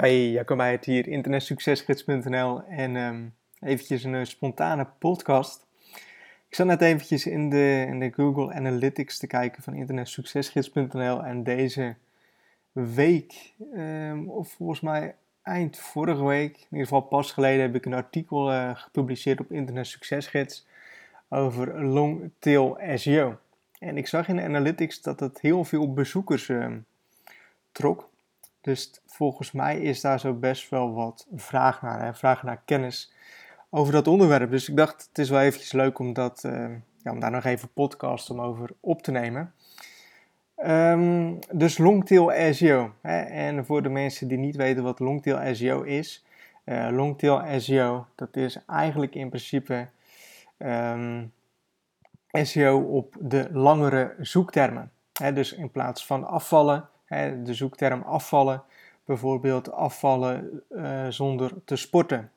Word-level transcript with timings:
Hey, 0.00 0.30
Jacco 0.30 0.56
Meijert 0.56 0.84
hier, 0.84 1.08
internetsuccesgids.nl 1.08 2.62
en 2.62 2.96
um, 2.96 3.34
eventjes 3.60 4.04
een 4.04 4.26
spontane 4.26 4.86
podcast. 4.98 5.66
Ik 6.48 6.54
zat 6.54 6.66
net 6.66 6.80
eventjes 6.80 7.26
in 7.26 7.50
de, 7.50 7.84
in 7.88 7.98
de 7.98 8.12
Google 8.12 8.52
Analytics 8.52 9.18
te 9.18 9.26
kijken 9.26 9.62
van 9.62 9.74
internetsuccesgids.nl 9.74 11.24
en 11.24 11.42
deze 11.42 11.94
week, 12.72 13.52
um, 13.74 14.28
of 14.28 14.52
volgens 14.52 14.80
mij 14.80 15.14
eind 15.42 15.78
vorige 15.78 16.24
week, 16.24 16.56
in 16.56 16.66
ieder 16.70 16.86
geval 16.86 17.00
pas 17.00 17.32
geleden, 17.32 17.60
heb 17.60 17.74
ik 17.74 17.84
een 17.84 17.94
artikel 17.94 18.52
uh, 18.52 18.70
gepubliceerd 18.74 19.40
op 19.40 19.52
Internet 19.52 19.86
Succesgids 19.86 20.66
over 21.28 21.84
long 21.84 22.30
tail 22.38 22.78
SEO. 22.94 23.38
En 23.78 23.96
ik 23.96 24.06
zag 24.06 24.28
in 24.28 24.36
de 24.36 24.42
Analytics 24.42 25.02
dat 25.02 25.20
het 25.20 25.40
heel 25.40 25.64
veel 25.64 25.92
bezoekers 25.92 26.48
um, 26.48 26.84
trok. 27.72 28.07
Dus 28.68 29.00
volgens 29.06 29.52
mij 29.52 29.80
is 29.80 30.00
daar 30.00 30.20
zo 30.20 30.34
best 30.34 30.70
wel 30.70 30.94
wat 30.94 31.26
vraag 31.34 31.82
naar, 31.82 32.04
hè? 32.04 32.14
vraag 32.14 32.42
naar 32.42 32.62
kennis 32.64 33.12
over 33.70 33.92
dat 33.92 34.06
onderwerp. 34.06 34.50
Dus 34.50 34.68
ik 34.68 34.76
dacht, 34.76 35.06
het 35.08 35.18
is 35.18 35.30
wel 35.30 35.40
eventjes 35.40 35.72
leuk 35.72 35.98
om, 35.98 36.12
dat, 36.12 36.42
uh, 36.46 36.68
ja, 37.02 37.10
om 37.12 37.20
daar 37.20 37.30
nog 37.30 37.44
even 37.44 37.72
podcast 37.72 38.30
om 38.30 38.40
over 38.40 38.70
op 38.80 39.02
te 39.02 39.10
nemen. 39.10 39.54
Um, 40.56 41.38
dus 41.52 41.78
longtail 41.78 42.54
SEO. 42.54 42.92
Hè? 43.00 43.20
En 43.20 43.66
voor 43.66 43.82
de 43.82 43.88
mensen 43.88 44.28
die 44.28 44.38
niet 44.38 44.56
weten 44.56 44.82
wat 44.82 44.98
longtail 44.98 45.54
SEO 45.54 45.82
is. 45.82 46.24
Uh, 46.64 46.88
longtail 46.90 47.60
SEO, 47.60 48.06
dat 48.14 48.36
is 48.36 48.64
eigenlijk 48.66 49.14
in 49.14 49.28
principe 49.28 49.88
ehm, 50.56 51.24
SEO 52.32 52.80
op 52.80 53.16
de 53.20 53.48
langere 53.52 54.14
zoektermen. 54.20 54.90
Dus 55.34 55.52
in 55.52 55.70
plaats 55.70 56.06
van 56.06 56.26
afvallen, 56.26 56.88
de 57.44 57.54
zoekterm 57.54 58.02
afvallen, 58.02 58.62
bijvoorbeeld 59.04 59.72
afvallen 59.72 60.62
uh, 60.70 61.08
zonder 61.08 61.52
te 61.64 61.76
sporten. 61.76 62.30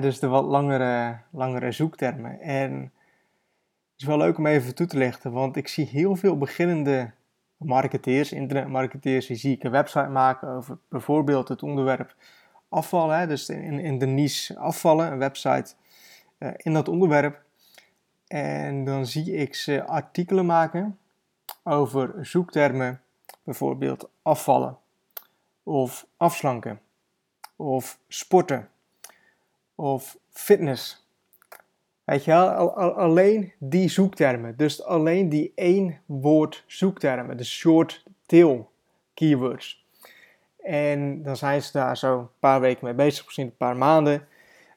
Dus 0.00 0.18
de 0.18 0.26
wat 0.26 0.44
langere, 0.44 1.18
langere 1.30 1.72
zoektermen. 1.72 2.40
En 2.40 2.72
het 3.92 4.00
is 4.00 4.04
wel 4.06 4.16
leuk 4.16 4.38
om 4.38 4.46
even 4.46 4.74
toe 4.74 4.86
te 4.86 4.98
lichten, 4.98 5.32
want 5.32 5.56
ik 5.56 5.68
zie 5.68 5.86
heel 5.86 6.16
veel 6.16 6.38
beginnende 6.38 7.10
marketeers, 7.56 8.32
internetmarketeers, 8.32 9.26
die 9.26 9.36
zie 9.36 9.54
ik 9.54 9.64
een 9.64 9.70
website 9.70 10.08
maken 10.08 10.48
over 10.48 10.78
bijvoorbeeld 10.88 11.48
het 11.48 11.62
onderwerp 11.62 12.14
afvallen. 12.68 13.28
Dus 13.28 13.48
in, 13.48 13.78
in 13.78 13.98
de 13.98 14.06
niche 14.06 14.58
afvallen, 14.58 15.12
een 15.12 15.18
website 15.18 15.74
uh, 16.38 16.50
in 16.56 16.72
dat 16.72 16.88
onderwerp. 16.88 17.42
En 18.26 18.84
dan 18.84 19.06
zie 19.06 19.32
ik 19.32 19.54
ze 19.54 19.84
artikelen 19.84 20.46
maken 20.46 20.98
over 21.62 22.26
zoektermen, 22.26 23.01
bijvoorbeeld 23.42 24.08
afvallen 24.22 24.78
of 25.62 26.06
afslanken 26.16 26.80
of 27.56 27.98
sporten 28.08 28.68
of 29.74 30.18
fitness. 30.30 31.06
Weet 32.04 32.24
je 32.24 32.34
alleen 32.34 33.52
die 33.58 33.88
zoektermen. 33.88 34.56
Dus 34.56 34.84
alleen 34.84 35.28
die 35.28 35.52
één 35.54 36.00
woord 36.06 36.64
zoektermen, 36.66 37.36
de 37.36 37.44
short 37.44 38.04
tail 38.26 38.70
keywords. 39.14 39.86
En 40.62 41.22
dan 41.22 41.36
zijn 41.36 41.62
ze 41.62 41.72
daar 41.72 41.96
zo 41.96 42.18
een 42.18 42.28
paar 42.38 42.60
weken 42.60 42.84
mee 42.84 42.94
bezig, 42.94 43.24
misschien 43.24 43.46
een 43.46 43.56
paar 43.56 43.76
maanden. 43.76 44.26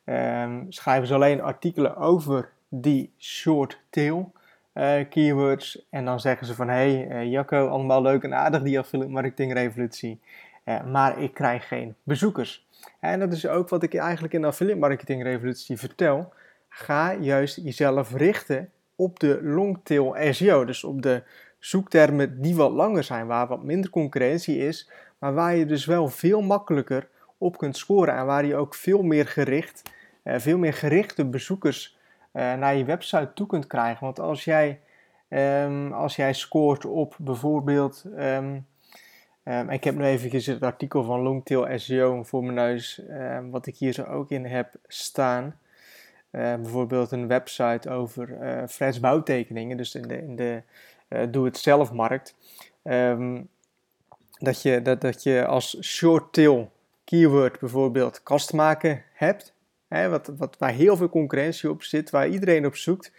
Um, 0.05 0.71
schrijven 0.71 1.07
ze 1.07 1.13
alleen 1.13 1.41
artikelen 1.41 1.95
over 1.95 2.51
die 2.69 3.13
short 3.17 3.81
tail 3.89 4.31
uh, 4.75 5.09
keywords. 5.09 5.85
En 5.89 6.05
dan 6.05 6.19
zeggen 6.19 6.47
ze 6.47 6.55
van, 6.55 6.67
hey, 6.67 7.07
uh, 7.09 7.31
Jacco, 7.31 7.67
allemaal 7.67 8.01
leuk 8.01 8.23
en 8.23 8.33
aardig 8.33 8.61
die 8.61 8.79
affiliate 8.79 9.11
marketing 9.11 9.53
revolutie. 9.53 10.19
Uh, 10.65 10.83
maar 10.83 11.21
ik 11.21 11.33
krijg 11.33 11.67
geen 11.67 11.95
bezoekers. 12.03 12.67
En 12.99 13.19
dat 13.19 13.33
is 13.33 13.47
ook 13.47 13.69
wat 13.69 13.83
ik 13.83 13.95
eigenlijk 13.95 14.33
in 14.33 14.41
de 14.41 14.47
affiliate 14.47 14.79
marketing 14.79 15.23
revolutie 15.23 15.77
vertel. 15.77 16.33
Ga 16.69 17.13
juist 17.13 17.55
jezelf 17.63 18.13
richten 18.13 18.69
op 18.95 19.19
de 19.19 19.39
long 19.43 19.79
tail 19.83 20.15
SEO. 20.31 20.65
Dus 20.65 20.83
op 20.83 21.01
de 21.01 21.23
zoektermen 21.59 22.41
die 22.41 22.55
wat 22.55 22.71
langer 22.71 23.03
zijn, 23.03 23.27
waar 23.27 23.47
wat 23.47 23.63
minder 23.63 23.89
concurrentie 23.89 24.57
is, 24.57 24.89
maar 25.19 25.33
waar 25.33 25.55
je 25.55 25.65
dus 25.65 25.85
wel 25.85 26.07
veel 26.07 26.41
makkelijker 26.41 27.07
op 27.37 27.57
kunt 27.57 27.77
scoren 27.77 28.15
en 28.15 28.25
waar 28.25 28.45
je 28.45 28.55
ook 28.55 28.75
veel 28.75 29.01
meer 29.01 29.27
gericht, 29.27 29.81
eh, 30.23 30.39
veel 30.39 30.57
meer 30.57 30.73
gerichte 30.73 31.25
bezoekers 31.25 31.89
eh, 31.89 31.94
naar 32.35 32.75
je 32.75 32.85
website 32.85 33.31
toe 33.33 33.47
kunt 33.47 33.67
krijgen. 33.67 34.03
Want 34.03 34.19
als 34.19 34.43
jij, 34.43 34.79
um, 35.29 35.93
als 35.93 36.15
jij 36.15 36.33
scoort 36.33 36.85
op 36.85 37.15
bijvoorbeeld 37.19 38.05
um, 38.17 38.65
Um, 39.47 39.69
ik 39.69 39.83
heb 39.83 39.95
nu 39.95 40.03
even 40.03 40.53
het 40.53 40.63
artikel 40.63 41.03
van 41.03 41.19
Longtail 41.19 41.79
SEO 41.79 42.23
voor 42.23 42.43
mijn 42.43 42.55
neus, 42.55 43.01
wat 43.51 43.65
ik 43.65 43.75
hier 43.77 43.93
zo 43.93 44.03
ook 44.03 44.29
in 44.29 44.45
heb 44.45 44.73
staan. 44.87 45.55
Uh, 46.31 46.55
bijvoorbeeld 46.55 47.11
een 47.11 47.27
website 47.27 47.89
over 47.89 48.37
uh, 48.79 48.99
bouwtekeningen, 49.01 49.77
dus 49.77 49.95
in 49.95 50.07
de, 50.07 50.17
in 50.17 50.35
de 50.35 50.61
uh, 51.09 51.21
doe-het-zelf-markt. 51.29 52.35
Um, 52.83 53.47
dat, 54.37 54.61
je, 54.61 54.81
dat, 54.81 55.01
dat 55.01 55.23
je 55.23 55.45
als 55.45 55.81
short 55.81 56.33
tail 56.33 56.71
keyword 57.03 57.59
bijvoorbeeld 57.59 58.23
kastmaken 58.23 59.03
hebt, 59.13 59.53
hè, 59.87 60.09
wat, 60.09 60.31
wat, 60.37 60.57
waar 60.57 60.71
heel 60.71 60.97
veel 60.97 61.09
concurrentie 61.09 61.69
op 61.69 61.83
zit, 61.83 62.09
waar 62.09 62.27
iedereen 62.27 62.65
op 62.65 62.75
zoekt, 62.75 63.11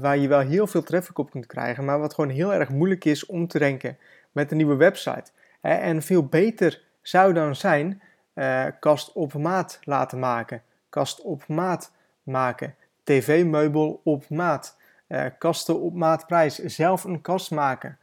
waar 0.00 0.16
je 0.18 0.28
wel 0.28 0.40
heel 0.40 0.66
veel 0.66 0.82
traffic 0.82 1.18
op 1.18 1.30
kunt 1.30 1.46
krijgen, 1.46 1.84
maar 1.84 1.98
wat 1.98 2.14
gewoon 2.14 2.30
heel 2.30 2.54
erg 2.54 2.68
moeilijk 2.68 3.04
is 3.04 3.26
om 3.26 3.48
te 3.48 3.58
ranken 3.58 3.98
met 4.32 4.50
een 4.50 4.56
nieuwe 4.56 4.76
website. 4.76 5.30
En 5.60 6.02
veel 6.02 6.26
beter 6.26 6.82
zou 7.02 7.32
dan 7.32 7.56
zijn 7.56 8.02
uh, 8.34 8.66
kast 8.80 9.12
op 9.12 9.34
maat 9.34 9.78
laten 9.82 10.18
maken, 10.18 10.62
kast 10.88 11.20
op 11.20 11.46
maat 11.48 11.92
maken, 12.22 12.74
tv-meubel 13.02 14.00
op 14.04 14.28
maat, 14.28 14.78
uh, 15.08 15.24
kasten 15.38 15.80
op 15.80 15.94
maatprijs, 15.94 16.58
zelf 16.58 17.04
een 17.04 17.20
kast 17.20 17.50
maken. 17.50 17.98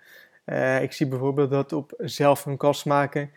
Ik 0.81 0.91
zie 0.91 1.07
bijvoorbeeld 1.07 1.49
dat 1.49 1.73
op 1.73 1.93
zelf 1.97 2.45
een 2.45 2.57
kast 2.57 2.85
maken 2.85 3.31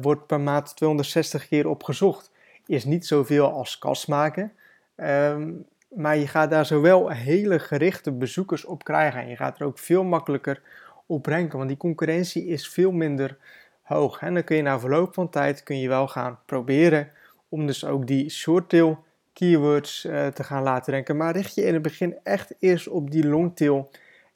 wordt 0.00 0.26
per 0.26 0.40
maat 0.40 0.76
260 0.76 1.48
keer 1.48 1.68
op 1.68 1.82
gezocht. 1.82 2.30
Is 2.68 2.84
niet 2.84 3.06
zoveel 3.06 3.52
als 3.52 3.78
kast 3.78 4.08
maken, 4.08 4.52
um, 4.96 5.66
maar 5.88 6.16
je 6.16 6.26
gaat 6.26 6.50
daar 6.50 6.66
zowel 6.66 7.10
hele 7.10 7.58
gerichte 7.58 8.12
bezoekers 8.12 8.64
op 8.64 8.84
krijgen 8.84 9.20
en 9.20 9.28
je 9.28 9.36
gaat 9.36 9.60
er 9.60 9.66
ook 9.66 9.78
veel 9.78 10.04
makkelijker 10.04 10.62
opbrengen, 11.06 11.56
want 11.56 11.68
die 11.68 11.76
concurrentie 11.76 12.46
is 12.46 12.68
veel 12.68 12.92
minder 12.92 13.36
hoog. 13.82 14.20
En 14.20 14.34
dan 14.34 14.44
kun 14.44 14.56
je 14.56 14.62
na 14.62 14.80
verloop 14.80 15.14
van 15.14 15.30
tijd 15.30 15.62
kun 15.62 15.78
je 15.80 15.88
wel 15.88 16.08
gaan 16.08 16.38
proberen 16.46 17.10
om 17.48 17.66
dus 17.66 17.84
ook 17.84 18.06
die 18.06 18.30
short 18.30 18.68
tail 18.68 19.04
keywords 19.32 20.04
uh, 20.04 20.26
te 20.26 20.44
gaan 20.44 20.62
laten 20.62 20.92
ranken. 20.92 21.16
Maar 21.16 21.36
richt 21.36 21.54
je 21.54 21.64
in 21.64 21.74
het 21.74 21.82
begin 21.82 22.16
echt 22.22 22.54
eerst 22.58 22.88
op 22.88 23.10
die 23.10 23.28
long 23.28 23.56
tail 23.56 23.90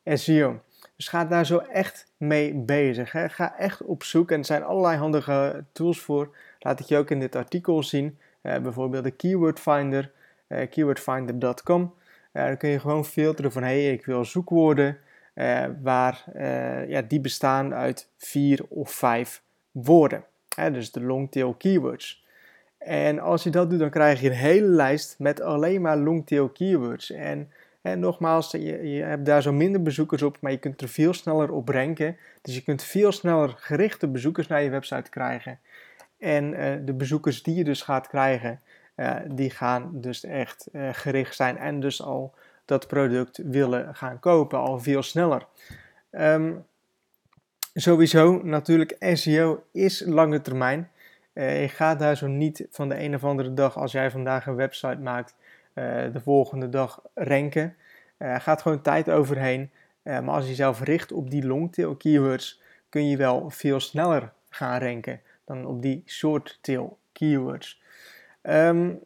SEO. 0.04 0.60
Dus 0.96 1.08
ga 1.08 1.24
daar 1.24 1.46
zo 1.46 1.58
echt 1.58 2.12
mee 2.16 2.54
bezig. 2.54 3.12
Hè. 3.12 3.28
Ga 3.28 3.58
echt 3.58 3.82
op 3.82 4.02
zoek 4.02 4.30
en 4.30 4.38
er 4.38 4.44
zijn 4.44 4.62
allerlei 4.62 4.96
handige 4.96 5.64
tools 5.72 6.00
voor. 6.00 6.36
Laat 6.62 6.80
ik 6.80 6.86
je 6.86 6.96
ook 6.96 7.10
in 7.10 7.20
dit 7.20 7.36
artikel 7.36 7.82
zien. 7.82 8.18
Uh, 8.42 8.58
bijvoorbeeld 8.58 9.04
de 9.04 9.10
Keyword 9.10 9.60
Finder, 9.60 10.10
uh, 10.48 10.70
keywordfinder.com. 10.70 11.94
dan 12.32 12.56
kun 12.56 12.68
je 12.68 12.80
gewoon 12.80 13.04
filteren 13.04 13.52
van 13.52 13.62
hey, 13.62 13.92
ik 13.92 14.04
wil 14.04 14.24
zoekwoorden 14.24 14.98
waar, 15.82 16.24
ja, 16.88 17.02
die 17.02 17.20
bestaan 17.20 17.74
uit 17.74 18.08
vier 18.16 18.60
of 18.68 18.90
vijf 18.90 19.42
woorden. 19.70 20.24
Dus 20.72 20.92
de 20.92 21.00
longtail 21.00 21.54
keywords. 21.54 22.22
En 22.84 23.18
als 23.18 23.42
je 23.42 23.50
dat 23.50 23.70
doet, 23.70 23.78
dan 23.78 23.90
krijg 23.90 24.20
je 24.20 24.26
een 24.26 24.36
hele 24.36 24.66
lijst 24.66 25.14
met 25.18 25.40
alleen 25.40 25.80
maar 25.80 25.96
longtail 25.96 26.48
keywords. 26.48 27.10
En, 27.10 27.50
en 27.82 28.00
nogmaals, 28.00 28.50
je, 28.50 28.88
je 28.88 29.02
hebt 29.02 29.26
daar 29.26 29.42
zo 29.42 29.52
minder 29.52 29.82
bezoekers 29.82 30.22
op, 30.22 30.36
maar 30.40 30.50
je 30.50 30.58
kunt 30.58 30.80
er 30.80 30.88
veel 30.88 31.12
sneller 31.12 31.50
op 31.50 31.68
ranken. 31.68 32.16
Dus 32.42 32.54
je 32.54 32.62
kunt 32.62 32.82
veel 32.82 33.12
sneller 33.12 33.54
gerichte 33.56 34.08
bezoekers 34.08 34.46
naar 34.46 34.62
je 34.62 34.70
website 34.70 35.10
krijgen. 35.10 35.58
En 36.22 36.52
uh, 36.52 36.72
de 36.84 36.92
bezoekers 36.92 37.42
die 37.42 37.54
je 37.54 37.64
dus 37.64 37.82
gaat 37.82 38.08
krijgen, 38.08 38.60
die 39.26 39.50
gaan 39.50 39.90
dus 39.92 40.24
echt 40.24 40.68
gericht 40.92 41.34
zijn 41.34 41.58
en 41.58 41.80
dus 41.80 42.02
al 42.02 42.34
dat 42.64 42.86
product 42.86 43.40
willen 43.44 43.94
gaan 43.94 44.18
kopen, 44.18 44.58
al 44.58 44.78
veel 44.78 45.02
sneller. 45.02 45.46
Um, 46.10 46.64
sowieso, 47.74 48.40
natuurlijk, 48.42 48.96
SEO 49.12 49.64
is 49.72 50.02
lange 50.06 50.40
termijn. 50.40 50.90
Je 51.34 51.68
gaat 51.68 51.98
daar 51.98 52.16
zo 52.16 52.26
niet 52.26 52.66
van 52.70 52.88
de 52.88 53.02
een 53.02 53.14
of 53.14 53.24
andere 53.24 53.54
dag, 53.54 53.76
als 53.76 53.92
jij 53.92 54.10
vandaag 54.10 54.46
een 54.46 54.54
website 54.54 54.98
maakt, 54.98 55.34
de 56.12 56.20
volgende 56.22 56.68
dag 56.68 57.02
ranken. 57.14 57.76
Gaat 58.18 58.62
gewoon 58.62 58.82
tijd 58.82 59.10
overheen. 59.10 59.70
maar 60.02 60.28
als 60.28 60.44
je 60.44 60.50
jezelf 60.50 60.80
richt 60.80 61.12
op 61.12 61.30
die 61.30 61.46
longtail 61.46 61.96
keywords, 61.96 62.60
kun 62.88 63.08
je 63.08 63.16
wel 63.16 63.50
veel 63.50 63.80
sneller 63.80 64.32
gaan 64.48 64.80
ranken 64.80 65.20
dan 65.44 65.66
op 65.66 65.82
die 65.82 66.02
short 66.06 66.58
tail 66.60 66.98
keywords. 67.12 67.82
Um, 68.42 69.00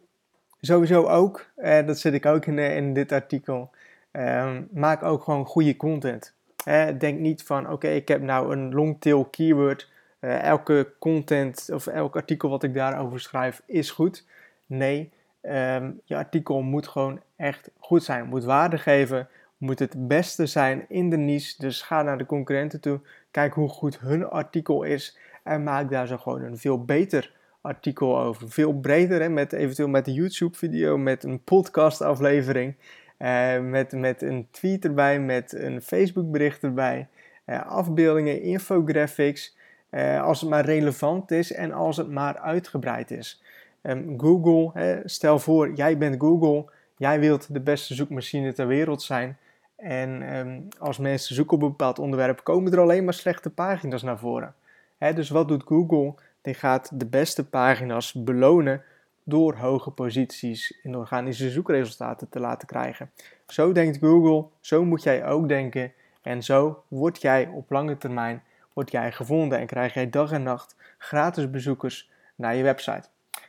Sowieso 0.60 1.06
ook, 1.06 1.50
eh, 1.56 1.86
dat 1.86 1.98
zit 1.98 2.14
ik 2.14 2.26
ook 2.26 2.46
in, 2.46 2.58
in 2.58 2.94
dit 2.94 3.12
artikel, 3.12 3.70
eh, 4.10 4.56
maak 4.70 5.02
ook 5.02 5.22
gewoon 5.22 5.46
goede 5.46 5.76
content. 5.76 6.34
Eh, 6.64 6.86
denk 6.98 7.18
niet 7.18 7.42
van, 7.42 7.70
oké, 7.70 7.88
ik 7.88 8.08
heb 8.08 8.22
nou 8.22 8.52
een 8.52 8.74
long 8.74 9.00
tail 9.00 9.24
keyword 9.24 9.90
uh, 10.20 10.42
elke 10.42 10.92
content 10.98 11.68
of 11.72 11.86
elk 11.86 12.16
artikel 12.16 12.48
wat 12.48 12.62
ik 12.62 12.74
daarover 12.74 13.20
schrijf 13.20 13.62
is 13.66 13.90
goed. 13.90 14.24
Nee, 14.66 15.12
Ehm, 15.46 15.90
je 16.04 16.16
artikel 16.16 16.62
moet 16.62 16.88
gewoon 16.88 17.20
echt 17.36 17.70
goed 17.78 18.04
zijn. 18.04 18.28
Moet 18.28 18.44
waarde 18.44 18.78
geven. 18.78 19.28
Moet 19.56 19.78
het 19.78 20.08
beste 20.08 20.46
zijn 20.46 20.84
in 20.88 21.10
de 21.10 21.16
niche. 21.16 21.54
Dus 21.58 21.82
ga 21.82 22.02
naar 22.02 22.18
de 22.18 22.26
concurrenten 22.26 22.80
toe. 22.80 23.00
Kijk 23.36 23.54
hoe 23.54 23.68
goed 23.68 24.00
hun 24.00 24.28
artikel 24.28 24.82
is. 24.82 25.18
En 25.42 25.62
maak 25.62 25.90
daar 25.90 26.06
zo 26.06 26.16
gewoon 26.16 26.42
een 26.42 26.58
veel 26.58 26.84
beter 26.84 27.32
artikel 27.60 28.18
over. 28.18 28.50
Veel 28.50 28.72
breder, 28.72 29.20
hè, 29.20 29.28
met, 29.28 29.52
eventueel 29.52 29.88
met 29.88 30.06
een 30.06 30.12
YouTube-video, 30.12 30.98
met 30.98 31.24
een 31.24 31.42
podcast-aflevering. 31.42 32.74
Uh, 33.18 33.60
met, 33.60 33.92
met 33.92 34.22
een 34.22 34.48
tweet 34.50 34.84
erbij, 34.84 35.20
met 35.20 35.52
een 35.52 35.82
Facebook-bericht 35.82 36.62
erbij. 36.62 37.08
Uh, 37.46 37.66
afbeeldingen, 37.66 38.42
infographics. 38.42 39.56
Uh, 39.90 40.22
als 40.22 40.40
het 40.40 40.50
maar 40.50 40.64
relevant 40.64 41.30
is 41.30 41.52
en 41.52 41.72
als 41.72 41.96
het 41.96 42.08
maar 42.08 42.38
uitgebreid 42.38 43.10
is. 43.10 43.42
Um, 43.82 44.20
Google, 44.20 45.02
stel 45.04 45.38
voor, 45.38 45.72
jij 45.74 45.98
bent 45.98 46.20
Google, 46.20 46.64
jij 46.96 47.20
wilt 47.20 47.52
de 47.52 47.60
beste 47.60 47.94
zoekmachine 47.94 48.52
ter 48.52 48.66
wereld 48.66 49.02
zijn. 49.02 49.38
En 49.76 50.36
um, 50.36 50.68
als 50.78 50.98
mensen 50.98 51.34
zoeken 51.34 51.56
op 51.56 51.62
een 51.62 51.68
bepaald 51.68 51.98
onderwerp, 51.98 52.44
komen 52.44 52.72
er 52.72 52.80
alleen 52.80 53.04
maar 53.04 53.14
slechte 53.14 53.50
pagina's 53.50 54.02
naar 54.02 54.18
voren. 54.18 54.54
Dus 54.98 55.30
wat 55.30 55.48
doet 55.48 55.62
Google? 55.62 56.14
Die 56.40 56.54
gaat 56.54 56.90
de 57.00 57.06
beste 57.06 57.48
pagina's 57.48 58.12
belonen 58.12 58.82
door 59.24 59.54
hoge 59.54 59.90
posities 59.90 60.78
in 60.82 60.96
organische 60.96 61.50
zoekresultaten 61.50 62.28
te 62.28 62.40
laten 62.40 62.68
krijgen. 62.68 63.10
Zo 63.46 63.72
denkt 63.72 63.98
Google, 63.98 64.48
zo 64.60 64.84
moet 64.84 65.02
jij 65.02 65.26
ook 65.26 65.48
denken. 65.48 65.92
En 66.22 66.42
zo 66.42 66.82
word 66.88 67.20
jij 67.20 67.48
op 67.48 67.70
lange 67.70 67.98
termijn 67.98 68.42
word 68.72 68.90
jij 68.90 69.12
gevonden 69.12 69.58
en 69.58 69.66
krijg 69.66 69.94
jij 69.94 70.10
dag 70.10 70.32
en 70.32 70.42
nacht 70.42 70.76
gratis 70.98 71.50
bezoekers 71.50 72.10
naar 72.34 72.54
je 72.54 72.62
website. 72.62 73.08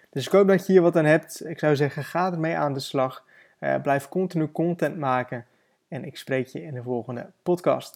Dus 0.09 0.25
ik 0.25 0.31
hoop 0.31 0.47
dat 0.47 0.65
je 0.65 0.71
hier 0.71 0.81
wat 0.81 0.95
aan 0.95 1.05
hebt. 1.05 1.45
Ik 1.45 1.59
zou 1.59 1.75
zeggen, 1.75 2.03
ga 2.03 2.31
ermee 2.31 2.57
aan 2.57 2.73
de 2.73 2.79
slag. 2.79 3.23
Uh, 3.59 3.75
blijf 3.81 4.09
continu 4.09 4.51
content 4.51 4.97
maken. 4.97 5.45
En 5.87 6.03
ik 6.03 6.17
spreek 6.17 6.47
je 6.47 6.61
in 6.61 6.73
de 6.73 6.83
volgende 6.83 7.31
podcast. 7.43 7.95